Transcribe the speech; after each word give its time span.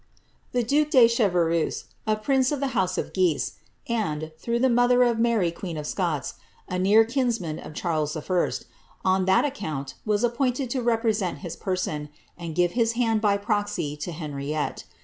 * 0.27 0.51
The 0.51 0.63
duke 0.63 0.89
de 0.89 1.07
Chevreuse, 1.07 1.83
a 2.07 2.15
prince 2.15 2.51
of 2.51 2.59
the 2.59 2.69
house 2.73 2.97
of 2.97 3.13
Guise, 3.13 3.59
and 3.87 4.31
(through 4.39 4.57
the 4.57 4.67
mother 4.67 5.03
of 5.03 5.19
Mary 5.19 5.51
queen 5.51 5.77
of 5.77 5.85
Scots) 5.85 6.33
a 6.67 6.79
near 6.79 7.05
kinsman 7.05 7.59
of 7.59 7.75
Charles 7.75 8.17
I., 8.17 8.51
on 9.05 9.25
that 9.25 9.45
account 9.45 9.93
was 10.03 10.23
appointed 10.23 10.71
to 10.71 10.81
represent 10.81 11.41
his 11.45 11.55
person, 11.55 12.09
and 12.35 12.55
give 12.55 12.71
his 12.71 12.93
hand 12.93 13.21
by 13.21 13.37
proxy 13.37 13.95
to 13.97 14.11
Henriette. 14.11 14.85